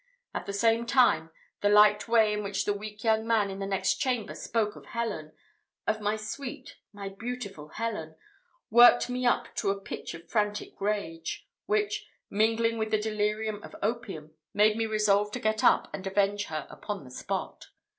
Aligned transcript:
At 0.33 0.47
the 0.47 0.51
same 0.51 0.87
time, 0.87 1.29
the 1.61 1.69
light 1.69 2.07
way 2.07 2.33
in 2.33 2.41
which 2.43 2.65
the 2.65 2.73
weak 2.73 3.03
young 3.03 3.27
man 3.27 3.51
in 3.51 3.59
the 3.59 3.67
next 3.67 3.97
chamber 3.99 4.33
spoke 4.33 4.75
of 4.75 4.87
Helen 4.87 5.31
of 5.85 6.01
my 6.01 6.15
sweet, 6.15 6.77
my 6.91 7.07
beautiful 7.09 7.67
Helen 7.67 8.15
worked 8.71 9.11
me 9.11 9.27
up 9.27 9.53
to 9.57 9.69
a 9.69 9.79
pitch 9.79 10.15
of 10.15 10.27
frantic 10.27 10.81
rage, 10.81 11.47
which, 11.67 12.07
mingling 12.31 12.79
with 12.79 12.89
the 12.89 12.97
delirium 12.99 13.61
of 13.61 13.75
opium, 13.83 14.31
made 14.55 14.75
me 14.75 14.87
resolve 14.87 15.31
to 15.33 15.39
get 15.39 15.63
up 15.63 15.87
and 15.93 16.07
avenge 16.07 16.45
her 16.45 16.65
upon 16.71 17.03
the 17.03 17.11
spot. 17.11 17.67